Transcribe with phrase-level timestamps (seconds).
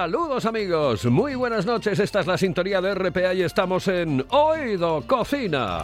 [0.00, 5.04] Saludos amigos, muy buenas noches, esta es la sintonía de RPA y estamos en Oído
[5.06, 5.82] Cocina.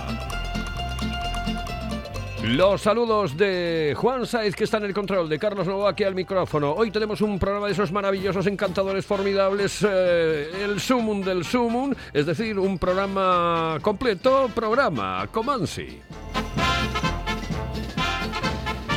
[2.42, 6.14] Los saludos de Juan Saiz, que está en el control, de Carlos Novoa, aquí al
[6.14, 6.72] micrófono.
[6.72, 12.24] Hoy tenemos un programa de esos maravillosos, encantadores, formidables, eh, el sumum del sumum, es
[12.24, 16.00] decir, un programa completo, programa Comansi.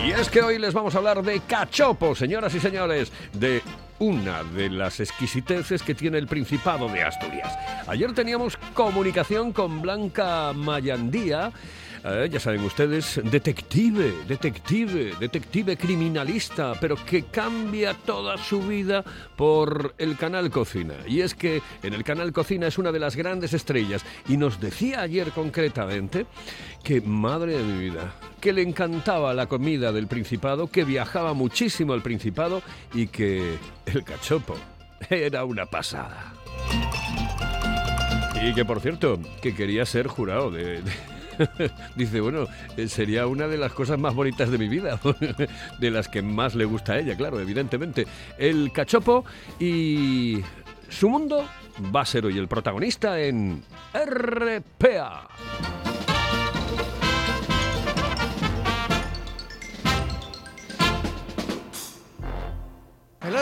[0.06, 3.62] Y es que hoy les vamos a hablar de cachopo, señoras y señores, de
[4.00, 7.54] una de las exquisiteces que tiene el Principado de Asturias.
[7.88, 11.52] Ayer teníamos comunicación con Blanca Mayandía.
[12.04, 19.04] Eh, ya saben ustedes, detective, detective, detective criminalista, pero que cambia toda su vida
[19.36, 20.94] por el canal Cocina.
[21.08, 24.04] Y es que en el canal Cocina es una de las grandes estrellas.
[24.28, 26.26] Y nos decía ayer concretamente
[26.84, 31.94] que, madre de mi vida, que le encantaba la comida del Principado, que viajaba muchísimo
[31.94, 32.62] al Principado
[32.94, 34.56] y que el cachopo
[35.10, 36.34] era una pasada.
[38.42, 40.82] Y que, por cierto, que quería ser jurado de...
[40.82, 41.19] de-
[41.96, 45.00] Dice, bueno, eh, sería una de las cosas más bonitas de mi vida,
[45.80, 48.08] de las que más le gusta a ella, claro, evidentemente.
[48.38, 49.26] El cachopo
[49.60, 50.42] y
[50.90, 51.48] su mundo
[51.96, 55.28] va a ser hoy el protagonista en RPA.
[63.22, 63.40] Hello,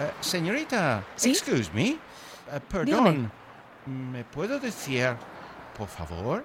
[0.00, 1.04] eh, señorita.
[1.16, 1.30] ¿Sí?
[1.30, 1.90] Excuse me.
[1.90, 1.98] Eh,
[2.68, 3.30] perdón.
[3.86, 5.16] ¿Me puedo decir,
[5.76, 6.44] por favor,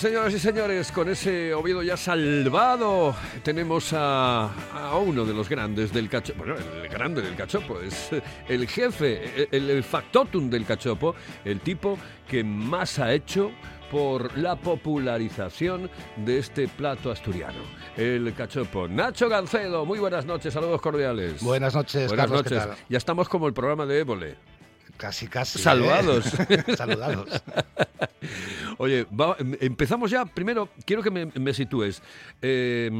[0.00, 5.92] Señoras y señores, con ese Oviedo ya salvado, tenemos a, a uno de los grandes
[5.92, 6.38] del cachopo.
[6.38, 11.60] Bueno, el grande del cachopo, es eh, el jefe, el, el factotum del cachopo, el
[11.60, 13.50] tipo que más ha hecho
[13.90, 17.58] por la popularización de este plato asturiano,
[17.96, 18.88] el cachopo.
[18.88, 21.42] Nacho Gancedo, muy buenas noches, saludos cordiales.
[21.42, 22.68] Buenas noches, Buenas Carlos, ¿qué noches.
[22.68, 22.78] tal?
[22.88, 24.36] Ya estamos como el programa de Évole.
[25.00, 25.58] Casi, casi.
[25.58, 25.62] ¿eh?
[25.62, 26.26] Salvados.
[26.76, 27.28] Saludados.
[28.78, 30.26] Oye, va- em- empezamos ya.
[30.26, 32.02] Primero, quiero que me, me sitúes.
[32.42, 32.90] Eh,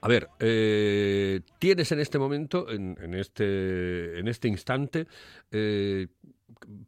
[0.00, 5.06] a ver, eh, tienes en este momento, en, en este, en este instante,
[5.50, 6.06] eh,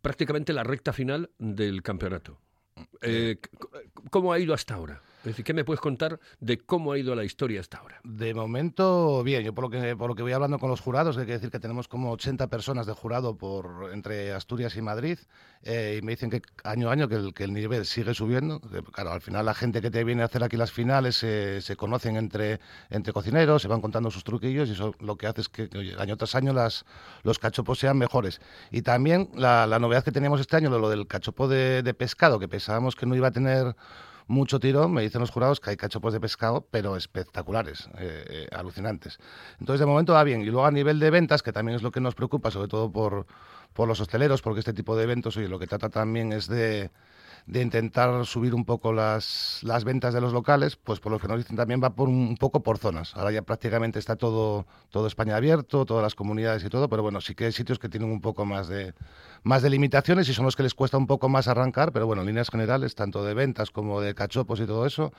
[0.00, 2.38] prácticamente la recta final del campeonato.
[4.10, 5.02] ¿Cómo ha ido hasta ahora?
[5.20, 8.00] Es decir, ¿qué me puedes contar de cómo ha ido la historia hasta ahora?
[8.04, 9.42] De momento, bien.
[9.42, 11.50] Yo por lo que por lo que voy hablando con los jurados, hay que decir
[11.50, 15.18] que tenemos como 80 personas de jurado por entre Asturias y Madrid,
[15.62, 18.60] eh, y me dicen que año a año que el, que el nivel sigue subiendo.
[18.92, 21.76] claro, al final la gente que te viene a hacer aquí las finales eh, se
[21.76, 25.50] conocen entre, entre cocineros, se van contando sus truquillos y eso lo que hace es
[25.50, 25.68] que
[25.98, 26.86] año tras año las,
[27.24, 28.40] los cachopos sean mejores.
[28.70, 31.92] Y también la, la novedad que teníamos este año, lo, lo del cachopo de, de
[31.92, 33.76] pescado, que pensábamos que no iba a tener
[34.30, 38.48] mucho tirón, me dicen los jurados que hay cachopos de pescado, pero espectaculares, eh, eh,
[38.52, 39.18] alucinantes.
[39.58, 40.42] Entonces, de momento va bien.
[40.42, 42.92] Y luego a nivel de ventas, que también es lo que nos preocupa, sobre todo
[42.92, 43.26] por,
[43.72, 46.90] por los hosteleros, porque este tipo de eventos, oye, lo que trata también es de,
[47.46, 51.28] de intentar subir un poco las, las ventas de los locales, pues por lo que
[51.28, 53.16] nos dicen también va un, poco por zonas.
[53.16, 57.20] Ahora ya prácticamente está todo, todo España abierto, todas las comunidades y todo, pero bueno,
[57.20, 58.94] sí que hay sitios que tienen un poco más de,
[59.42, 62.22] más de limitaciones y son los que les cuesta un poco más arrancar, pero bueno,
[62.22, 65.12] en líneas generales, tanto de ventas como de cachopos y todo eso,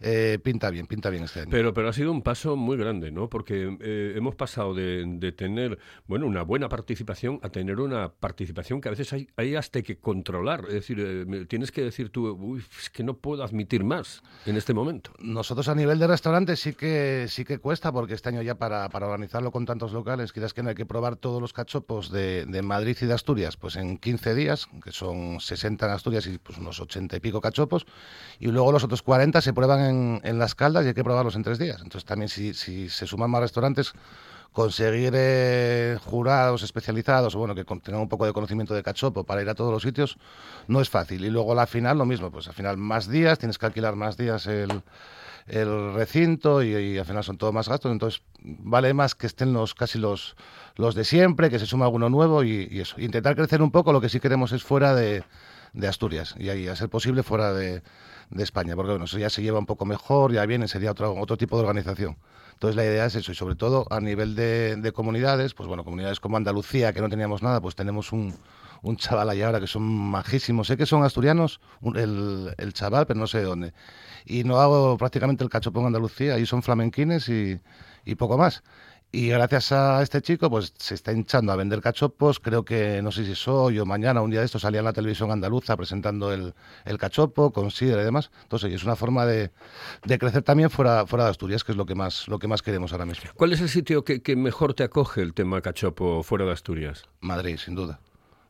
[0.00, 1.50] eh, pinta bien, pinta bien este año.
[1.50, 3.28] Pero, pero ha sido un paso muy grande, ¿no?
[3.28, 8.80] Porque eh, hemos pasado de, de tener, bueno, una buena participación a tener una participación
[8.80, 10.64] que a veces hay, hay hasta que controlar.
[10.68, 14.56] Es decir, eh, tienes que decir tú, uy, es que no puedo admitir más en
[14.56, 15.12] este momento.
[15.18, 18.88] Nosotros a nivel de restaurantes sí que sí que cuesta, porque este año ya para,
[18.88, 22.46] para organizarlo con tantos locales, quizás que no hay que probar todos los cachopos de,
[22.46, 26.38] de Madrid y de Asturias, pues en 15 días, que son 60 en Asturias y
[26.38, 27.86] pues unos 80 y pico cachopos,
[28.38, 31.36] y luego los otros 40 se prueban en, en las caldas y hay que probarlos
[31.36, 31.78] en tres días.
[31.82, 33.92] Entonces también si, si se suman más restaurantes,
[34.52, 39.48] conseguir eh, jurados especializados, bueno, que tengan un poco de conocimiento de cachopo para ir
[39.48, 40.18] a todos los sitios,
[40.66, 41.24] no es fácil.
[41.24, 44.16] Y luego la final, lo mismo, pues al final más días, tienes que alquilar más
[44.16, 44.82] días el,
[45.46, 49.52] el recinto y, y al final son todo más gastos, entonces vale más que estén
[49.52, 50.36] los casi los,
[50.74, 53.00] los de siempre, que se suma alguno nuevo y, y eso.
[53.00, 55.22] Intentar crecer un poco, lo que sí queremos es fuera de,
[55.74, 57.82] de Asturias y ahí, a ser posible, fuera de,
[58.30, 61.14] de España, porque bueno, eso ya se lleva un poco mejor, ya viene, sería otro,
[61.14, 62.16] otro tipo de organización.
[62.52, 65.84] Entonces la idea es eso, y sobre todo a nivel de, de comunidades, pues bueno,
[65.84, 68.34] comunidades como Andalucía, que no teníamos nada, pues tenemos un,
[68.82, 70.66] un chaval ahí ahora que son majísimos.
[70.66, 71.60] Sé que son asturianos,
[71.94, 73.72] el, el chaval, pero no sé de dónde.
[74.26, 77.60] Y no hago prácticamente el cachopo en Andalucía, ahí son flamenquines y,
[78.04, 78.62] y poco más.
[79.12, 82.38] Y gracias a este chico, pues se está hinchando a vender cachopos.
[82.38, 84.84] Creo que, no sé si es hoy o mañana, un día de esto salía en
[84.84, 86.54] la televisión andaluza presentando el,
[86.84, 88.30] el cachopo con sidra y demás.
[88.44, 89.50] Entonces, es una forma de,
[90.04, 92.62] de crecer también fuera, fuera de Asturias, que es lo que más, lo que más
[92.62, 93.30] queremos ahora mismo.
[93.34, 97.02] ¿Cuál es el sitio que, que mejor te acoge el tema cachopo fuera de Asturias?
[97.20, 97.98] Madrid, sin duda.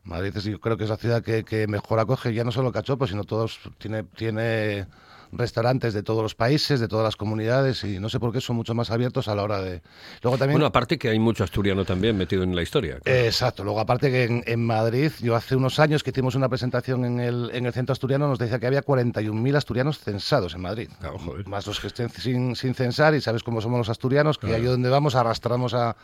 [0.03, 2.71] Madrid es, yo creo que es la ciudad que, que mejor acoge ya no solo
[2.71, 4.85] cachopo, sino todos, tiene, tiene
[5.31, 8.55] restaurantes de todos los países, de todas las comunidades y no sé por qué son
[8.55, 9.81] mucho más abiertos a la hora de...
[10.21, 10.55] Luego también...
[10.55, 12.99] Bueno, aparte que hay mucho asturiano también metido en la historia.
[12.99, 13.19] claro.
[13.19, 17.05] Exacto, luego aparte que en, en Madrid, yo hace unos años que hicimos una presentación
[17.05, 20.89] en el, en el centro asturiano, nos decía que había 41.000 asturianos censados en Madrid.
[20.99, 21.47] Claro, joder.
[21.47, 24.63] Más los que estén sin, sin censar y sabes cómo somos los asturianos, que ahí
[24.63, 25.95] donde vamos arrastramos a,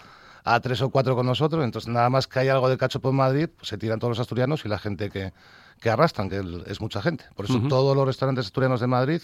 [0.47, 3.15] a tres o cuatro con nosotros, entonces nada más que hay algo de cachopo en
[3.15, 5.33] Madrid, pues se tiran todos los asturianos y la gente que,
[5.81, 7.25] que arrastran, que es mucha gente.
[7.35, 9.21] Por eso todos los restaurantes asturianos de Madrid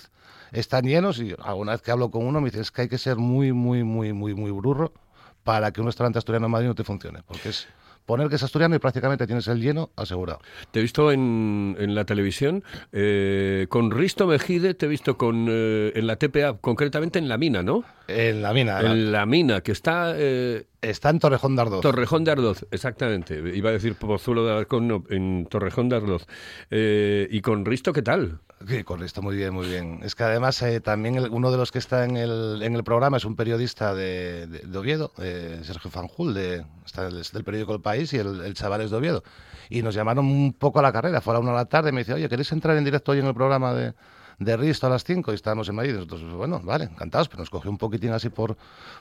[0.51, 2.97] están llenos y alguna vez que hablo con uno me dice es que hay que
[2.97, 4.91] ser muy, muy, muy, muy, muy burro
[5.43, 7.67] para que un restaurante asturiano en Madrid no te funcione, porque es
[8.05, 10.39] poner que es asturiano y prácticamente tienes el lleno asegurado.
[10.71, 15.47] Te he visto en, en la televisión eh, con Risto Mejide, te he visto con
[15.49, 17.83] eh, en la TPA, concretamente en la mina, ¿no?
[18.07, 21.81] En la mina, En la mina, que está eh, está en Torrejón de Ardoz.
[21.81, 23.41] Torrejón de Ardoz, exactamente.
[23.55, 26.27] Iba a decir Pozuelo de Alarcón, no, en Torrejón de Ardoz.
[26.69, 28.39] Y con Risto, ¿qué tal?
[28.65, 29.99] Sí, con esto muy bien, muy bien.
[30.03, 33.17] Es que además eh, también uno de los que está en el, en el programa
[33.17, 37.81] es un periodista de, de- Oviedo, eh, Sergio Fanjul, de, está del, del periódico El
[37.81, 39.23] País, y el, el chaval es de Oviedo.
[39.69, 41.89] Y nos llamaron un poco a la carrera, fue a la una de la tarde,
[41.89, 43.95] y me dice, oye, ¿queréis entrar en directo hoy en el programa de,
[44.39, 45.31] de Risto a las 5?
[45.31, 45.93] Y estábamos en Madrid.
[45.93, 48.57] Nosotros, bueno, vale, encantados, pero nos cogió un poquitín así por,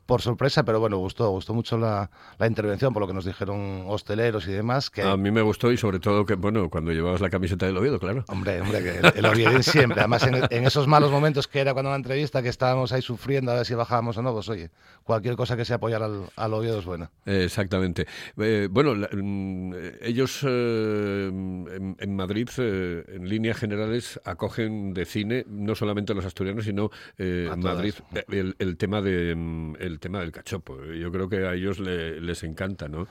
[0.06, 3.84] por sorpresa, pero bueno, gustó, gustó mucho la, la intervención, por lo que nos dijeron
[3.86, 7.20] hosteleros y demás, que A mí me gustó y sobre todo que, bueno, cuando llevabas
[7.20, 8.24] la camiseta del Oviedo, claro.
[8.28, 10.00] Hombre, hombre, que el, el Oviedo siempre.
[10.00, 13.52] Además, en, en esos malos momentos que era cuando la entrevista, que estábamos ahí sufriendo
[13.52, 14.70] a ver si bajábamos o no, pues oye,
[15.04, 17.10] cualquier cosa que sea apoyar al, al Oviedo es buena.
[17.26, 18.06] Exactamente.
[18.38, 19.72] Eh, bueno, la- mm,
[20.02, 26.14] ellos eh, en, en Madrid, eh, en líneas generales, acogen de cine no solamente a
[26.14, 27.50] los asturianos, sino eh.
[27.58, 27.94] Madrid
[28.28, 30.82] el, el tema de mm, el tema del cachopo.
[30.84, 33.06] Yo creo que a ellos le- les encanta, ¿no?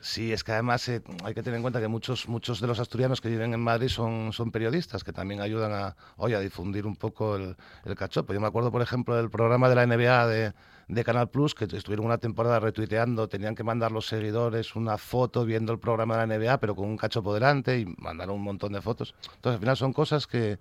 [0.00, 2.78] Sí, es que además eh, hay que tener en cuenta que muchos muchos de los
[2.78, 6.86] asturianos que viven en Madrid son, son periodistas que también ayudan a, oye, a difundir
[6.86, 8.32] un poco el, el cachopo.
[8.32, 10.52] Yo me acuerdo, por ejemplo, del programa de la NBA de,
[10.88, 15.44] de Canal Plus, que estuvieron una temporada retuiteando, tenían que mandar los seguidores una foto
[15.44, 18.72] viendo el programa de la NBA, pero con un cachopo delante y mandaron un montón
[18.72, 19.14] de fotos.
[19.34, 20.58] Entonces, al final son cosas que,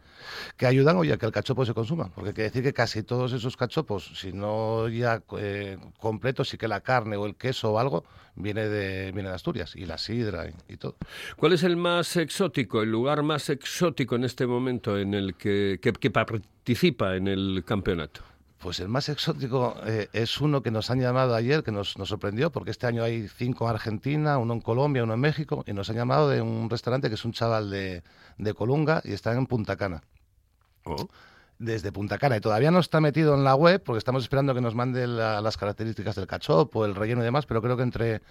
[0.58, 2.10] que ayudan, oye, a que el cachopo se consuma.
[2.16, 6.68] Porque quiere decir que casi todos esos cachopos, si no ya eh, completos, sí que
[6.68, 8.04] la carne o el queso o algo
[8.36, 10.96] viene de, viene de Asturias, y la sidra y, todo.
[11.38, 15.80] ¿Cuál es el más exótico, el lugar más exótico en este momento en el que-
[15.82, 18.22] que participa en el campeonato?
[18.66, 22.10] Pues el más exótico eh, es uno que nos han llamado ayer, que nos, nos
[22.10, 25.74] sorprendió, porque este año hay cinco en Argentina, uno en Colombia, uno en México, y
[25.74, 28.02] nos han llamado de un restaurante que es un chaval de,
[28.40, 30.02] de Colunga y está en Punta Cana.
[30.84, 31.08] Oh.
[31.60, 34.62] desde Punta Cana y todavía no está metido en la web porque estamos esperando que
[34.62, 38.22] nos mande la- las características del cachopo, el relleno y demás, pero creo que entre,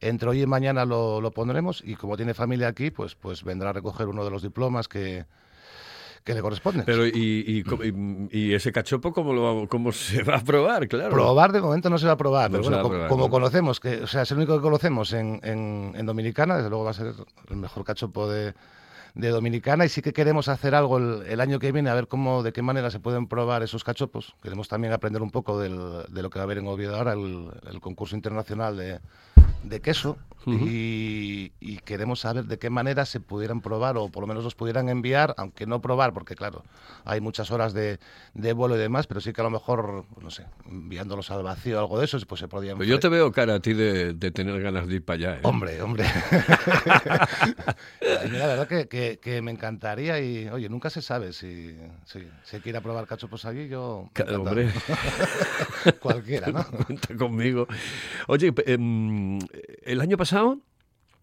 [0.00, 3.70] entre hoy y mañana lo, lo pondremos y como tiene familia aquí, pues, pues vendrá
[3.70, 5.24] a recoger uno de los diplomas que,
[6.24, 6.84] que le corresponden.
[6.84, 7.10] Pero y,
[7.46, 11.10] y, co- y- y ese cachopo cómo lo cómo se va a probar, claro.
[11.10, 13.08] Probar de momento no se va a probar, No pero bueno, va a co- probar,
[13.08, 13.30] como ¿no?
[13.30, 16.84] conocemos, que, o sea, es el único que conocemos en, en- en Dominicana, desde luego
[16.84, 17.14] va a ser
[17.48, 18.54] el mejor cachopo de,
[19.14, 22.08] de Dominicana y sí que queremos hacer algo el, el año que viene, a ver
[22.08, 24.34] cómo, de qué manera se pueden probar esos cachopos.
[24.42, 27.12] Queremos también aprender un poco del- de lo que va a haber en Oviedo ahora,
[27.14, 29.00] el, el concurso internacional de,
[29.64, 34.26] de queso y, y queremos saber de qué manera se pudieran probar o por lo
[34.26, 36.62] menos los pudieran enviar, aunque no probar, porque claro,
[37.04, 37.98] hay muchas horas de,
[38.32, 41.76] de vuelo y demás, pero sí que a lo mejor, no sé, enviándolos al vacío
[41.76, 42.78] o algo de eso, pues se podían...
[42.78, 45.34] Pero yo te veo cara a ti de, de tener ganas de ir para allá.
[45.36, 45.40] ¿eh?
[45.42, 46.04] Hombre, hombre.
[48.30, 52.26] La verdad que, que- que me encantaría y, oye, nunca se sabe si, si,
[52.64, 54.10] ir a probar cachopos allí, yo...
[54.28, 54.70] Hombre,
[56.00, 56.64] Cualquiera, ¿no?
[56.86, 57.66] cuenta conmigo.
[58.26, 59.38] Oye, em,
[59.82, 60.58] el año pasado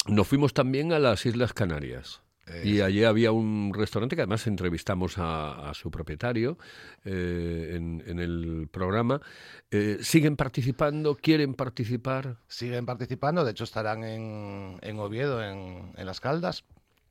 [0.08, 2.22] nos fuimos también a las Islas Canarias.
[2.64, 6.58] Y allí había un restaurante que además entrevistamos a, a su propietario
[7.04, 9.22] eh, en, en el programa.
[9.70, 11.16] Eh, ¿Siguen participando?
[11.16, 12.38] ¿Quieren participar?
[12.48, 16.64] Siguen participando, de hecho estarán en, en Oviedo, en, en Las Caldas.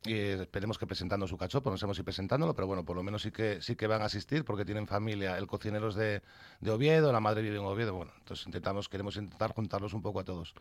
[0.07, 3.23] Y esperemos que presentando su cachopo, no sabemos si presentándolo, pero bueno, por lo menos
[3.23, 5.37] sí que sí que van a asistir porque tienen familia.
[5.39, 6.23] El cocinero es de,
[6.61, 7.95] de Oviedo, la madre vive en Oviedo.
[7.95, 10.55] Bueno, entonces intentamos, queremos intentar juntarlos un poco a todos.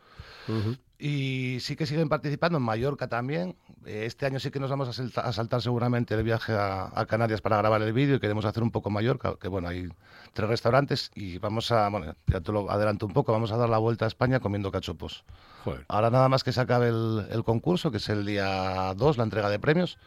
[0.97, 3.57] Y sí que siguen participando en Mallorca también.
[3.85, 6.89] Eh, Este año sí que nos vamos a, salta- a saltar seguramente el viaje a,
[6.93, 9.89] a Canarias para grabar el vídeo y queremos hacer un poco Mallorca, que bueno, hay
[10.33, 13.67] tres restaurantes y vamos a, bueno, ya te lo adelanto un poco, vamos a dar
[13.69, 15.25] la vuelta a España comiendo cachopos.
[15.65, 15.83] Joder.
[15.89, 19.23] Ahora nada más que se acabe el, el concurso, que es el día 2, la
[19.25, 19.97] entrega de premios.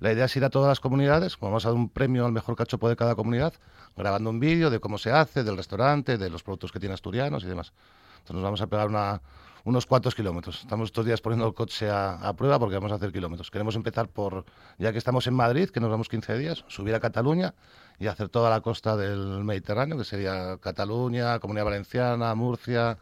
[0.00, 2.54] La idea es ir a todas las comunidades, vamos a dar un premio al mejor
[2.56, 3.54] cachopo de cada comunidad,
[3.96, 7.44] grabando un vídeo de cómo se hace, del restaurante, de los productos que tiene Asturianos
[7.44, 7.72] y demás.
[8.18, 9.20] Entonces nos vamos a pegar una-
[9.64, 10.60] unos cuantos kilómetros.
[10.60, 13.50] Estamos estos días poniendo el coche a, prueba porque vamos a hacer kilómetros.
[13.50, 14.44] Queremos empezar por,
[14.78, 17.54] ya que estamos en Madrid, que nos vamos 15 días, subir a Cataluña
[17.98, 22.98] y hacer toda la costa del Mediterráneo, que sería Cataluña, Comunidad Valenciana, Murcia,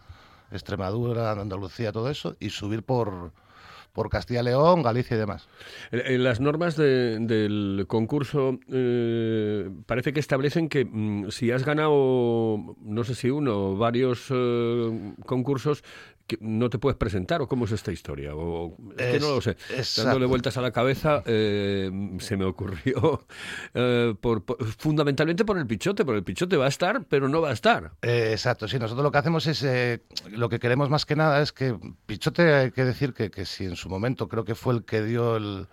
[0.52, 3.33] Extremadura, Andalucía, todo eso, y subir por,
[3.92, 5.49] por Castilla León, Galicia y demás.
[5.90, 11.64] En- En las normas de- del concurso eh, parece que establecen que mm, si has
[11.64, 15.83] ganado, no sé si uno varios eh, concursos,
[16.41, 18.35] no te puedes presentar o cómo es esta historia.
[18.35, 19.51] O, es que Es- no lo sé.
[19.71, 20.05] exacto.
[20.05, 23.25] Dándole vueltas a la cabeza, eh, se me ocurrió
[23.75, 27.41] eh, por- por- fundamentalmente por el pichote, porque el pichote va a estar, pero no
[27.41, 27.93] va a estar.
[28.03, 29.65] Eh, exacto, sí, nosotros lo que hacemos es,
[30.31, 33.65] lo que queremos más que nada es que Pichote, hay que decir que, que si
[33.65, 35.67] en su momento creo que fue el que dio el,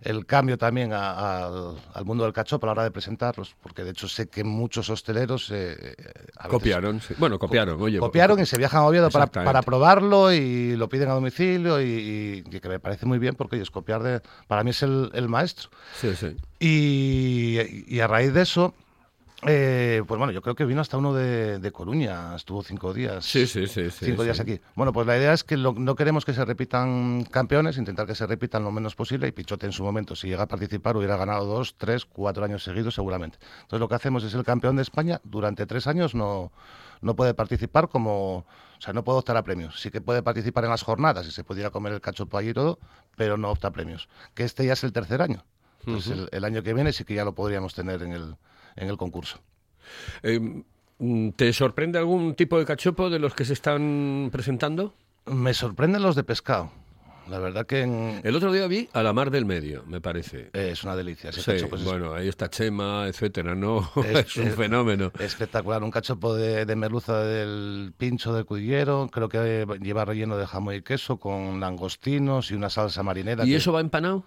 [0.00, 3.82] el cambio también a- al, al mundo del cachopo a la hora de presentarlos, porque
[3.84, 5.50] de hecho sé que muchos hosteleros...
[5.50, 7.00] eh, eh, veces Copiaron.
[7.00, 7.14] sí.
[7.18, 7.98] Bueno, copiaron, oye.
[7.98, 12.60] Copiaron y se viajan a Oviedo para, probarlo y lo piden a domicilio y, y
[12.60, 14.20] que me parece muy bien porque ellos copiar de...
[14.46, 15.70] Para mí es el, el maestro.
[16.00, 16.36] Sí, sí.
[16.60, 18.74] Y, y a raíz de eso,
[19.42, 23.24] eh, pues bueno, yo creo que vino hasta uno de, de Coruña, estuvo cinco días.
[23.24, 24.24] Sí, sí, sí, sí, cinco sí.
[24.24, 24.60] días aquí.
[24.74, 28.14] Bueno, pues la idea es que lo- no queremos que se repitan campeones, intentar que
[28.14, 29.28] se repitan lo menos posible.
[29.28, 32.64] Y Pichote en su momento, si llega a participar, hubiera ganado dos, tres, cuatro años
[32.64, 33.38] seguidos seguramente.
[33.62, 36.50] Entonces lo que hacemos es el campeón de España, durante tres años no,
[37.02, 38.38] no puede participar como...
[38.78, 39.80] O sea, no puede optar a premios.
[39.80, 42.54] Sí que puede participar en las jornadas y se pudiera comer el cachopo allí y
[42.54, 42.78] todo,
[43.16, 44.08] pero no opta a premios.
[44.34, 45.44] Que este ya es el tercer año.
[45.86, 48.36] Entonces el, el año que viene sí que ya lo podríamos tener en el,
[48.76, 49.38] en el concurso.
[50.22, 50.62] Eh,
[51.36, 54.94] ¿Te sorprende algún tipo de cachopo de los que se están presentando?
[55.26, 56.70] Me sorprenden los de pescado.
[57.28, 60.48] La verdad que en- El otro día vi a la mar del medio, me parece.
[60.52, 61.30] eh, es una delicia.
[61.30, 63.80] Ese Sí, cachopo es bueno, ahí está Chema, etcétera, ¿no?
[63.96, 65.10] Es- Es, un es- fenómeno.
[65.18, 65.82] espectacular.
[65.82, 69.08] Un cachopo de, de merluza del pincho del cudillero.
[69.12, 73.44] Creo que lleva relleno de jamón y queso con langostinos y una salsa marinera.
[73.44, 74.22] ¿Y que- eso va empanado?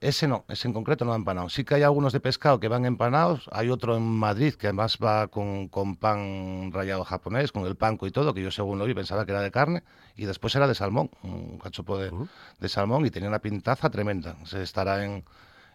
[0.00, 1.48] Ese no, ese en concreto no va empanado.
[1.48, 3.48] Sí que hay algunos de pescado que van empanados.
[3.52, 8.06] Hay otro en Madrid que además va con, con pan rallado japonés, con el panco
[8.06, 9.82] y todo, que yo según lo vi pensaba que era de carne.
[10.16, 12.28] Y después era de salmón, un cachopo de, Uh.
[12.60, 14.36] de salmón y tenía una pintaza tremenda.
[14.44, 15.24] Se estará en,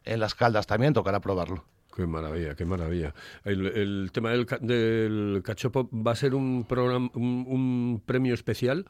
[0.03, 1.65] en las caldas también, tocará probarlo.
[1.95, 3.13] Qué maravilla, qué maravilla.
[3.43, 8.85] El, el tema del, del cachopo va a ser un programa, un, un premio especial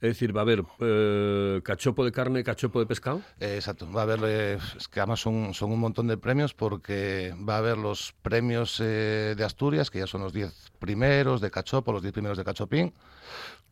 [0.00, 3.20] Es decir, va a haber eh, cachopo de carne, cachopo de pescado.
[3.40, 6.54] Eh, exacto, va a haber, eh, es que además son, son un montón de premios
[6.54, 11.40] porque va a haber los premios eh, de Asturias, que ya son los 10 primeros
[11.40, 12.94] de cachopo, los 10 primeros de cachopín,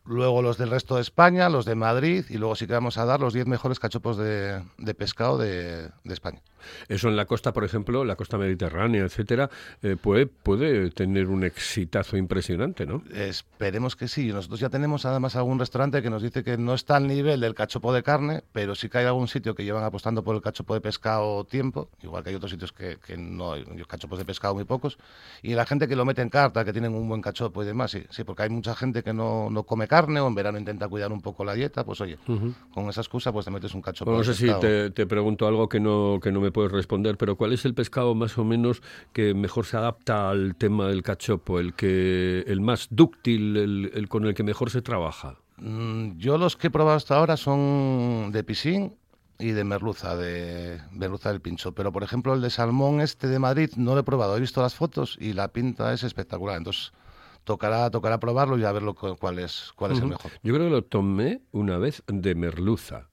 [0.07, 3.05] luego los del resto de España, los de Madrid y luego sí que vamos a
[3.05, 6.41] dar los 10 mejores cachopos de, de pescado de, de España.
[6.89, 9.51] Eso en la costa, por ejemplo, la costa mediterránea, etcétera,
[9.83, 13.05] eh, puede, puede tener un exitazo impresionante, ¿no?
[13.15, 14.33] Esperemos que sí.
[14.33, 17.55] Nosotros ya tenemos además algún restaurante que nos dice que no está al nivel del
[17.55, 20.75] cachopo de carne, pero sí que hay algún sitio que llevan apostando por el cachopo
[20.75, 24.55] de pescado tiempo, igual que hay otros sitios que, que no hay cachopos de pescado
[24.55, 24.99] muy pocos,
[25.43, 27.93] y la gente que lo mete en carta, que tienen un buen cachopo y demás,
[27.93, 30.89] sí, sí porque hay mucha gente que no, no come carne o en verano intenta
[30.89, 32.19] cuidar un poco la dieta, pues oye,
[32.73, 35.69] con esa excusa pues te metes un Bueno, no sé si te, te pregunto algo
[35.69, 38.83] que no, que no me puedes responder, pero ¿cuál es el pescado más o menos
[39.13, 44.09] que mejor se adapta al tema del cachopo, el que el más dúctil, el, el
[44.09, 45.37] con el que mejor se trabaja?
[45.59, 48.95] Mm, Yo los que he probado hasta ahora son de piscín
[49.39, 51.73] y de merluza, de merluza del pincho.
[51.73, 54.37] Pero, por ejemplo, el de salmón este de Madrid no lo he probado.
[54.37, 56.57] He visto las fotos y la pinta es espectacular.
[56.57, 56.93] Entonces,
[57.47, 58.83] tocará, tocará probarlo y a ver
[59.19, 60.33] cuál es, cuál es el mejor.
[60.43, 63.09] Yo creo que lo tomé una vez de merluza.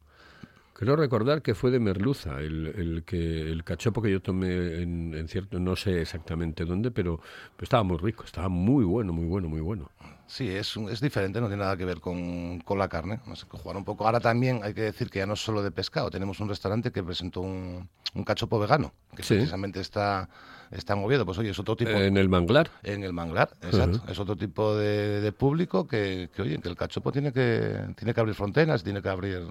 [0.74, 5.13] Creo recordar que fue de merluza el, el que el cachopo que yo tomé en,
[5.13, 7.20] en cierto, no sé exactamente dónde, pero,
[7.62, 9.89] estaba muy rico, estaba muy bueno, muy bueno, muy bueno.
[10.25, 13.20] Sí, es, es diferente, no tiene nada que ver con, con la carne.
[13.36, 14.06] Sé, que jugar un poco.
[14.06, 16.10] Ahora también hay que decir que ya no es solo de pescado.
[16.10, 19.36] Tenemos un restaurante que presentó un, un cachopo vegano, que Sí.
[19.36, 20.27] precisamente está,
[20.72, 21.24] está en Oviedo.
[21.25, 21.92] Pues oye, es otro tipo.
[21.92, 22.72] En el manglar.
[22.82, 24.01] En el manglar, exacto.
[24.08, 28.13] Es otro tipo de, de público que, que, oye, que el cachopo tiene que, tiene
[28.13, 29.46] que abrir fronteras, tiene que abrir...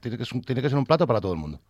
[0.00, 1.60] Tiene que, tiene que ser un plato para todo el mundo.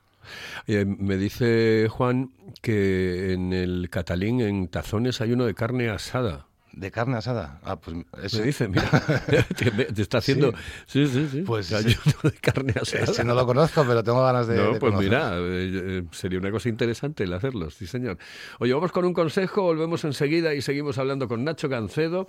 [0.67, 2.31] Eh, me dice Juan
[2.63, 6.47] que en el Catalín, en Tazones, hay uno de carne asada.
[6.77, 7.61] ¿De carne asada?
[7.63, 8.91] Ah, pues ese, Me dice, mira,
[9.57, 10.53] te, te está haciendo...
[10.87, 11.43] Sí, sí, sí.
[11.43, 11.97] Pues hay sí.
[12.07, 13.05] uno de carne asada.
[13.05, 16.39] ese no lo conozco, pero tengo ganas de No, de pues mira, eh, eh, sería
[16.39, 18.19] una cosa interesante el hacerlo, sí señor.
[18.59, 22.27] Oye, vamos con un consejo, volvemos enseguida y seguimos hablando con Nacho Gancedo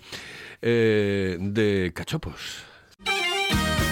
[0.62, 2.66] eh, de cachopos.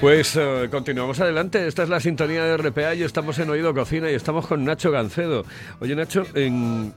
[0.00, 1.66] Pues eh, continuamos adelante.
[1.66, 4.90] Esta es la sintonía de RPA y estamos en Oído Cocina y estamos con Nacho
[4.90, 5.44] Gancedo.
[5.80, 6.92] Oye, Nacho, en...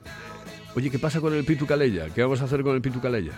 [0.76, 2.10] Oye, ¿qué pasa con el Pitu Calella?
[2.14, 3.34] ¿Qué vamos a hacer con el Pitu Calella?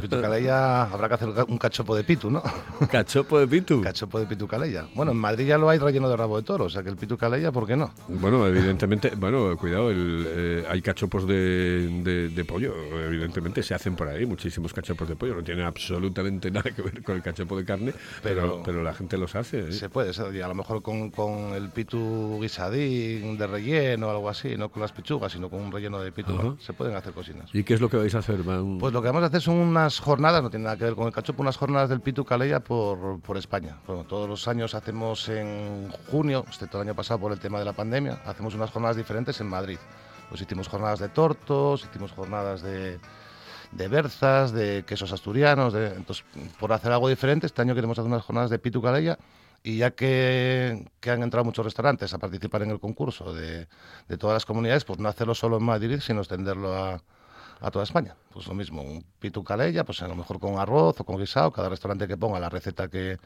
[0.00, 2.42] Pitu Calella habrá que hacer un cachopo de pitu, ¿no?
[2.90, 3.82] Cachopo de Pitu.
[3.82, 4.86] cachopo de pitu Calella.
[4.94, 6.96] Bueno, en Madrid ya lo hay relleno de rabo de toro, o sea que el
[6.96, 7.92] pitu Calella, ¿por qué no?
[8.08, 12.74] Bueno, evidentemente, bueno, cuidado, el, eh, hay cachopos de, de- de pollo,
[13.06, 17.02] evidentemente se hacen por ahí, muchísimos cachopos de pollo, no tienen absolutamente nada que ver
[17.02, 19.68] con el cachopo de carne, pero, Pero- pero la gente los hace.
[19.68, 19.72] ¿eh?
[19.72, 24.28] Se puede, y a lo mejor con, con el pitu guisadín de relleno o algo
[24.30, 26.32] así, no con las pechugas, sino con un relleno de pitu.
[26.38, 26.54] Ajá.
[26.64, 27.50] Se pueden hacer cocinas.
[27.54, 28.42] ¿Y qué es lo que vais a hacer?
[28.42, 30.94] Van- Pues lo que vamos a hacer son unas jornadas, no tiene nada que ver
[30.94, 33.78] con el cachopo, unas jornadas del Pitu Calella por, por España.
[33.86, 37.64] Bueno, todos los años hacemos en junio, excepto el año pasado por el tema de
[37.64, 39.78] la pandemia, hacemos unas jornadas diferentes en Madrid.
[40.28, 42.98] Pues hicimos jornadas de tortos, hicimos jornadas de,
[43.72, 45.72] de berzas, de quesos asturianos.
[45.72, 46.24] de- entonces,
[46.58, 49.18] por hacer algo diferente, este año queremos hacer unas jornadas de Pitu Calella.
[49.64, 53.68] Y ya que, que han entrado muchos restaurantes a participar en el concurso de,
[54.08, 57.00] de todas las comunidades, pues no hacerlo solo en Madrid, sino extenderlo a,
[57.60, 58.16] a toda España.
[58.32, 61.52] Pues lo mismo, un pitu calella, pues a lo mejor con arroz o con guisado,
[61.52, 63.18] cada restaurante que ponga la receta que,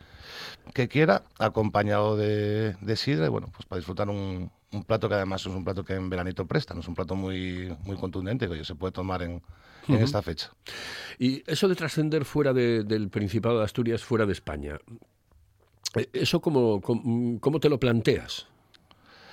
[0.74, 5.14] que quiera, acompañado de, de sidra, y bueno, pues para disfrutar un, un plato que
[5.14, 8.46] además es un plato que en veranito presta, no es un plato muy, muy contundente,
[8.46, 9.40] que se puede tomar en,
[9.88, 10.50] en esta fecha.
[11.18, 14.78] Y eso de trascender fuera de- del Principado de Asturias, fuera de España,
[16.12, 18.46] ¿eso cómo, cómo, cómo te lo planteas?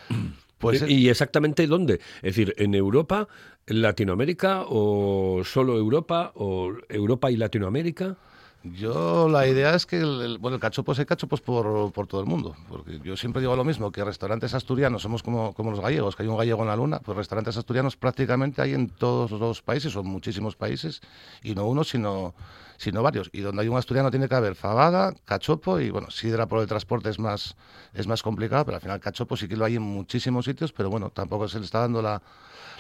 [0.64, 1.96] Pues Eh, ¿Y exactamente dónde?
[2.22, 3.28] Es decir, ¿en Europa,
[3.68, 8.16] en Latinoamérica o solo Europa o Europa y Latinoamérica?
[8.64, 12.28] Yo la idea es que el, bueno, el cachopo hay cachopos por, por todo el
[12.28, 16.16] mundo, porque yo siempre digo lo mismo, que restaurantes asturianos somos como, como los gallegos,
[16.16, 19.62] que hay un gallego en la luna, pues restaurantes asturianos prácticamente hay en todos los
[19.62, 21.02] países, o muchísimos países,
[21.42, 22.36] y no uno, sino,
[22.78, 23.30] sino varios.
[23.34, 26.68] Y donde hay un asturiano tiene que haber fabada, cachopo, y bueno, sidra por el
[26.68, 27.58] transporte es más,
[27.94, 30.90] es más complicado, pero al final cachopo sí que lo hay en muchísimos sitios, pero
[30.90, 32.22] bueno, tampoco se le está dando la,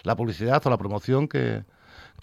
[0.03, 1.65] la publicidad o la promoción que,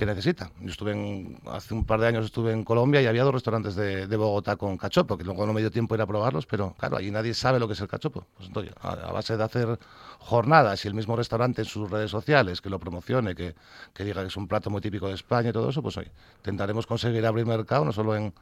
[0.01, 0.51] que necesita.
[0.63, 3.75] Yo estuve en, hace un par de años estuve en Colombia y había dos restaurantes
[3.75, 6.97] de, Bogotá con cachopo, que luego no me dio tiempo ir a probarlos, pero claro,
[6.97, 8.27] allí nadie sabe lo que es el cachopo.
[8.35, 9.79] Pues entonces, a, a base de hacer
[10.19, 13.55] jornadas y el mismo restaurante en sus redes sociales, que lo promocione, que,
[13.93, 16.11] que diga que es un plato muy típico de España y todo eso, pues hoy
[16.39, 18.33] intentaremos conseguir abrir mercado no solo en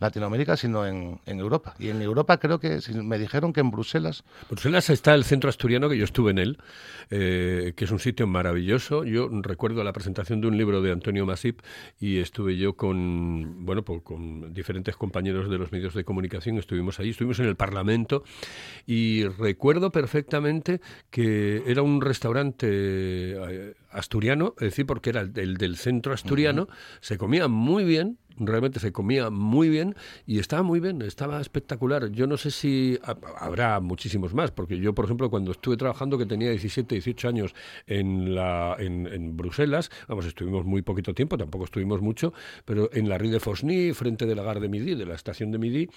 [0.00, 1.74] Latinoamérica, sino en, en Europa.
[1.78, 5.48] Y en Europa creo que si me dijeron que en Bruselas Bruselas está el centro
[5.50, 6.58] asturiano, que yo estuve en él,
[7.10, 9.04] eh, que es un sitio maravilloso.
[9.04, 11.60] Yo recuerdo la presentación de un libro de Antonio Masip
[12.00, 17.00] y estuve yo con, bueno, pues con diferentes compañeros de los medios de comunicación, estuvimos
[17.00, 18.24] allí, estuvimos en el Parlamento
[18.86, 25.56] y recuerdo perfectamente que era un restaurante eh, asturiano, es decir, porque era el del,
[25.56, 26.68] del centro asturiano,
[27.00, 29.94] se comía muy bien, realmente se comía muy bien
[30.26, 32.10] y estaba muy bien, estaba espectacular.
[32.10, 36.18] Yo no sé si ha- habrá muchísimos más, porque yo, por ejemplo, cuando estuve trabajando,
[36.18, 37.54] que tenía 17, 18 años
[37.86, 42.32] en, la, en, en Bruselas, vamos, estuvimos muy poquito tiempo, tampoco estuvimos mucho,
[42.64, 45.50] pero en la Rue de Fosny, frente de la Gare de Midi, de la estación
[45.52, 45.88] de Midi,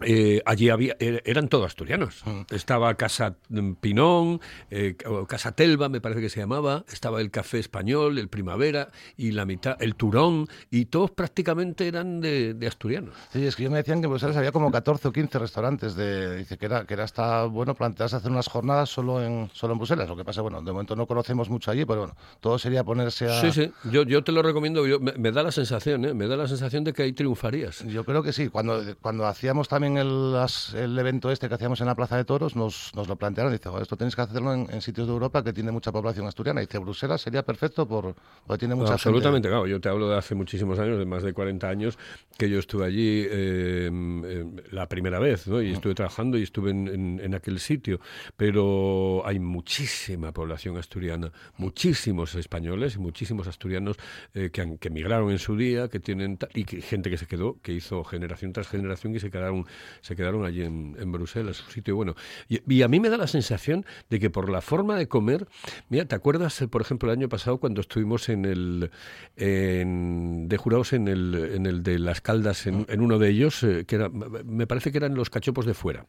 [0.00, 2.22] eh, allí había, er- eran todos asturianos.
[2.50, 3.36] Estaba Casa
[3.80, 4.96] Pinón, eh,
[5.28, 9.44] Casa Telva, me parece que se llamaba, estaba el Café Español, el Primavera y la
[9.44, 13.14] mitad, el Turón, y todos prácticamente eran de, de asturianos.
[13.32, 15.94] Sí, es que yo me decían que en Bruselas había como 14 o 15 restaurantes.
[15.94, 19.72] De, dice que era, que era hasta bueno plantearse hacer unas jornadas solo en, solo
[19.72, 20.08] en Bruselas.
[20.08, 23.26] Lo que pasa, bueno, de momento no conocemos mucho allí, pero bueno, todo sería ponerse
[23.26, 23.40] a.
[23.40, 26.14] Sí, sí, yo, yo te lo recomiendo, yo- me, me da la sensación, ¿eh?
[26.14, 27.84] me da la sensación de que ahí triunfarías.
[27.86, 28.48] Yo creo que sí.
[28.48, 32.24] Cuando, cuando hacíamos también el, las- el evento este que hacíamos en la Plaza de
[32.24, 33.52] Toros, nos, nos lo plantearon.
[33.52, 36.26] Dice, "Joder, esto tenéis que hacerlo en, en sitios de Europa que tiene mucha población
[36.26, 36.60] asturiana.
[36.60, 38.14] Dice, Bruselas sería perfecto por,
[38.46, 39.02] porque tiene mucha gente".
[39.08, 39.66] Absolutamente, claro.
[39.66, 41.98] Yo te hablo de hace muchísimos años, de más de 40 años,
[42.36, 43.90] que yo estuve allí eh,
[44.24, 45.62] eh, la primera vez, ¿no?
[45.62, 48.00] Y estuve trabajando y estuve en, en- en aquel sitio.
[48.36, 53.96] Pero hay muchísima población asturiana, muchísimos españoles y muchísimos asturianos
[54.34, 57.26] eh, que, han- que emigraron en su día, que tienen y que- gente que se
[57.26, 59.66] quedó, que hizo generación tras generación y se quedaron,
[60.00, 62.14] se quedaron allí en, Bruselas, un sitio bueno.
[62.48, 65.48] Y, a mí me da la sensación de que por la forma de comer,
[65.88, 68.90] mira, ¿te acuerdas, eh, por ejemplo, el año pasado cuando estuvimos en el
[69.36, 73.96] de jurados en el, en el de las Caldas, en, uno de ellos, eh, que
[73.96, 76.06] era, me parece que eran los cachopos de fuera.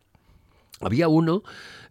[0.82, 1.44] Había uno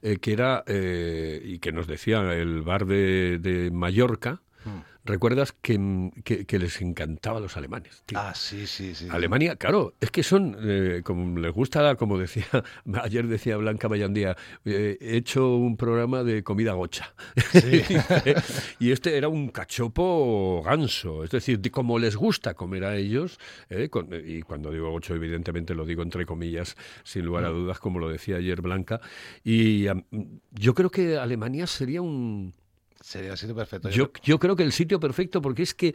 [0.03, 4.41] eh, que era, y que nos decía el bar de, de Mallorca,
[5.09, 8.03] ¿recuerdas que, mm, que, que les encantaba a los alemanes?
[8.07, 8.19] tío?
[8.19, 9.09] Ah, sí, sí, sí.
[9.11, 12.45] Alemania, claro, es que son, eh, como les gusta, como decía,
[13.03, 17.15] ayer decía Blanca Mayandía, eh, he hecho un programa de comida gocha.
[18.79, 23.39] y este era un cachopo ganso, es decir, de como les gusta comer a ellos,
[23.71, 27.79] eh, con- y cuando digo gocho, evidentemente lo digo entre comillas, sin lugar a dudas,
[27.79, 29.01] como lo decía ayer Blanca,
[29.43, 30.05] y am,
[30.53, 32.55] yo creo que Alemania sería un,
[33.09, 33.89] Sería así perfecto.
[33.89, 35.95] yo, yo creo que el sitio perfecto, porque es que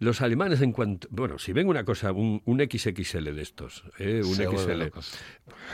[0.00, 1.06] los alemanes, en cuanto.
[1.12, 4.22] Bueno, si ven una cosa, un, un XXL de estos, ¿eh?
[4.24, 5.12] un Se vuelven XL, locos.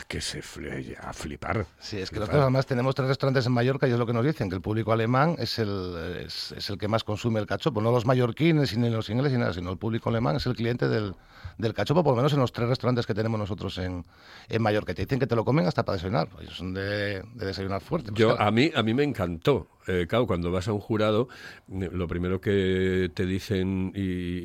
[0.08, 1.66] que se fle- a flipar.
[1.78, 2.20] Sí, es que Flipar.
[2.20, 4.60] nosotros además tenemos tres restaurantes en Mallorca y es lo que nos dicen, que el
[4.60, 8.76] público alemán es el, es, es el que más consume el cachopo, no los mallorquines
[8.76, 11.14] ni los ingleses ni nada, sino el público alemán es el cliente del,
[11.56, 14.04] del cachopo, por lo menos en los tres restaurantes que tenemos nosotros en,
[14.50, 14.92] en Mallorca.
[14.92, 18.10] Te dicen que te lo comen hasta para desayunar, ellos son de, de desayunar fuerte.
[18.10, 18.42] pues Yo, claro.
[18.44, 19.66] a, mí, a mí me encantó.
[19.86, 21.28] Eh, claro, cuando vas a un jurado,
[21.72, 24.00] eh, lo primero que te dicen, y,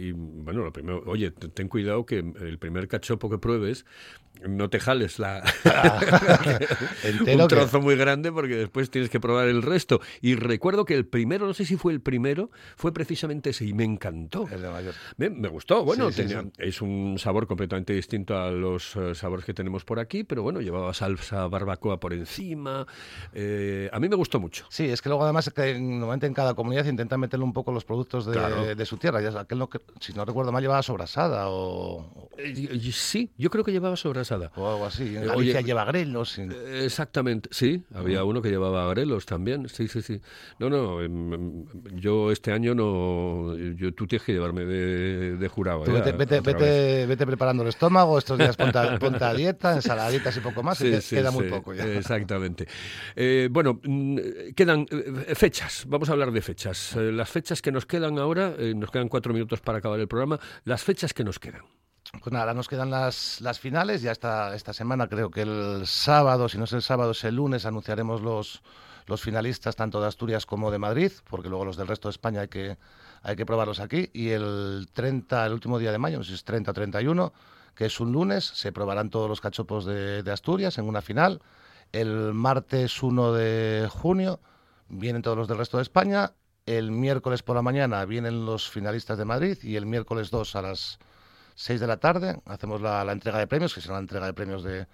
[0.10, 3.86] y, bueno, lo primero, oye, te- ten cuidado que el primer cachopo que pruebes,
[4.48, 5.44] no te jales la
[7.36, 10.00] un trozo muy grande porque después tienes que probar el resto.
[10.22, 13.74] Y recuerdo que el primero, no sé si fue el primero, fue precisamente ese y
[13.74, 14.48] me encantó.
[14.52, 14.94] El de mayor.
[15.18, 16.52] Me, me gustó, bueno, Sí, tenía- sí.
[16.58, 20.62] es un sabor completamente distinto a los eh, sabores que tenemos por aquí, pero bueno,
[20.62, 22.86] llevaba salsa barbacoa por encima.
[23.34, 24.66] eh, a mí me gustó mucho.
[24.70, 27.72] Sí, es que luego además que en- normalmente en cada comunidad intentan meterle un poco
[27.72, 28.76] los productos de, Claro.
[28.76, 29.22] de su tierra.
[29.22, 33.72] Ya, aquel no, si no recuerdo mal llevaba sobrasada o, Eh, sí, yo creo que
[33.72, 34.52] llevaba sobrasada.
[34.56, 35.16] o algo así.
[35.16, 36.38] En Eh, Galicia oye, lleva grelos.
[36.38, 40.22] y- Eh, Exactamente, sí, había uno que llevaba grelos también, sí, sí, sí.
[40.60, 41.66] No, no, em, em,
[41.96, 45.84] yo este año no, yo, tú tienes que llevarme de, de jurado.
[45.84, 49.34] Tú ya, vete, vete, vete, vete preparando el estómago, estos días ponte a, ponte a
[49.34, 51.86] dieta, ensaladitas y poco más, y Sí, que- sí, queda muy poco ya.
[51.86, 52.68] Exactamente.
[53.16, 53.80] Eh, bueno,
[54.56, 54.86] quedan
[55.36, 55.86] fechas.
[55.88, 56.96] Vamos a hablar de fechas.
[56.96, 60.08] Eh, las fechas que nos quedan ahora, eh, nos quedan cuatro minutos para acabar el
[60.08, 60.40] programa.
[60.64, 61.64] Las fechas que nos quedan.
[62.22, 64.02] Pues nada, nos quedan las, las finales.
[64.02, 67.36] Ya esta, esta semana, creo que el sábado, si no es el sábado, es el
[67.36, 68.64] lunes, anunciaremos los,
[69.06, 72.42] los finalistas tanto de Asturias como de Madrid, porque luego los del resto de España
[72.42, 72.78] hay que,
[73.22, 74.10] hay que probarlos aquí.
[74.14, 77.34] Y el 30, el último día de mayo, no sé si es 30 o 31,
[77.76, 81.42] que es un lunes, se probarán todos los cachopos de, de Asturias en una final.
[81.92, 84.40] El martes 1 de junio
[84.90, 86.34] vienen todos los del resto de España.
[86.66, 90.62] El miércoles por la mañana vienen los finalistas de Madrid y el miércoles 2 a
[90.62, 91.00] las
[91.56, 94.34] 6 de la tarde hacemos la, la entrega de premios, que será la entrega de
[94.34, 94.88] premios de,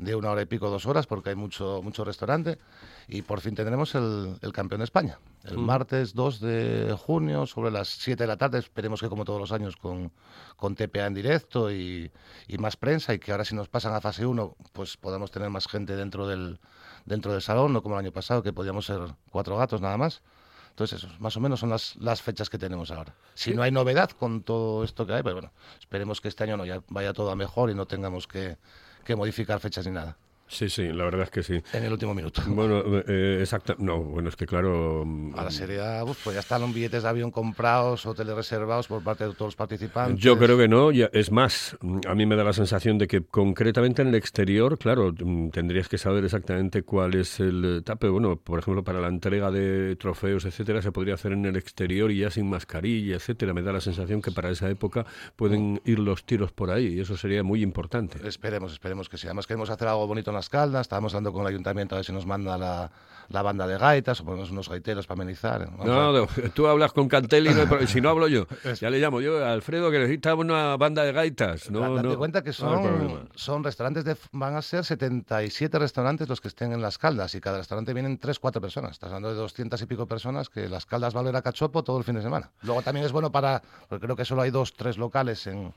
[0.00, 2.58] de una hora y pico, dos horas, porque hay mucho, mucho restaurante.
[3.06, 5.18] Y por fin tendremos el, el campeón de España.
[5.44, 9.40] El martes 2 de junio, sobre las 7 de la tarde, esperemos que como todos
[9.40, 10.12] los años con,
[10.56, 12.10] con TPA en directo y,
[12.48, 15.50] y más prensa, y que ahora si nos pasan a fase 1, pues podamos tener
[15.50, 16.60] más gente dentro del,
[17.04, 20.22] dentro del salón, no como el año pasado, que podíamos ser cuatro gatos nada más.
[20.70, 23.14] Entonces, eso, más o menos son las, las fechas que tenemos ahora.
[23.34, 26.56] Si no hay novedad con todo esto que hay, pues bueno, esperemos que este año
[26.56, 28.56] no ya vaya todo a mejor y no tengamos que,
[29.04, 30.16] que modificar fechas ni nada
[30.50, 31.62] Sí, sí, la verdad es que sí.
[31.72, 32.42] en el último minuto.
[32.48, 33.76] Bueno, eh, exacto.
[33.78, 35.04] No, bueno, es que claro.
[35.06, 39.02] mm, Ahora sería, uf, pues ya están los billetes de avión comprados, hoteles reservados por
[39.02, 40.18] parte de todos los participantes.
[40.22, 43.06] Yo creo que no, ya- es más, mm, a mí me da la sensación de
[43.06, 47.82] que concretamente en el exterior, claro, mm, tendrías que saber exactamente cuál es el eh,
[47.82, 48.08] tape.
[48.08, 52.10] Bueno, por ejemplo, para la entrega de trofeos, etcétera, se podría hacer en el exterior
[52.10, 53.54] y ya sin mascarilla, etcétera.
[53.54, 57.00] Me da la sensación que para esa época pueden ir los tiros por ahí y
[57.00, 58.18] eso sería muy importante.
[58.26, 59.26] Esperemos, esperemos que sí.
[59.28, 60.82] Además queremos hacer algo bonito en las caldas.
[60.82, 62.90] Estábamos hablando con el ayuntamiento a ver si nos manda la,
[63.28, 65.66] la banda de gaitas o ponemos unos gaiteros para amenizar.
[65.70, 68.46] Vamos No, no, tú hablas con Cantelli, no si no hablo yo,
[68.80, 71.70] ya le llamo yo, Alfredo, que necesita una banda de gaitas.
[71.70, 76.40] No, Date no, cuenta que son, son restaurantes de, van a ser 77 restaurantes los
[76.40, 78.92] que estén en las caldas y cada restaurante vienen 3, 4 personas.
[78.92, 81.84] Estás hablando de 200 y pico personas que las caldas va a oler a cachopo
[81.84, 82.50] todo el fin de semana.
[82.62, 85.72] Luego también es bueno para, porque creo que solo hay dos, tres locales en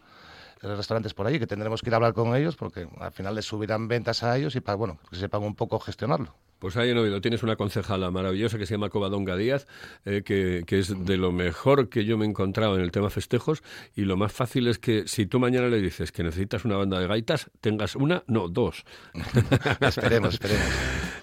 [0.64, 3.46] restaurantes por ahí que tendremos que ir a hablar con ellos porque al final les
[3.46, 6.34] subirán ventas a ellos y para bueno que sepan un poco gestionarlo.
[6.64, 9.68] Pues ahí en Oviedo tienes una concejala maravillosa que se llama Covadonga Díaz,
[10.06, 13.10] eh, que, que es de lo mejor que yo me he encontrado en el tema
[13.10, 13.62] festejos.
[13.98, 17.02] Y lo más fácil es que si tú mañana le dices que necesitas una banda
[17.02, 18.86] de gaitas, tengas una, no, dos.
[19.82, 20.66] esperemos, esperemos.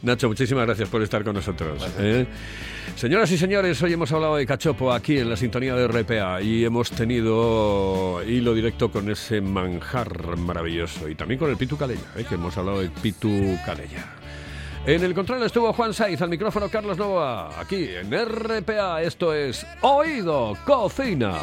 [0.03, 1.89] Nacho, muchísimas gracias por estar con nosotros.
[1.99, 2.27] ¿eh?
[2.97, 6.67] Señoras y señores, hoy hemos hablado de cachopo aquí en la sintonía de RPA y
[6.67, 12.27] hemos tenido hilo directo con ese manjar maravilloso y también con el Pitu Calella, ¿eh?
[12.29, 14.20] que hemos hablado de Pitu Calella.
[14.87, 17.61] En el control estuvo Juan Saiz, al micrófono Carlos Novoa.
[17.61, 21.35] Aquí en RPA, esto es Oído Cocina.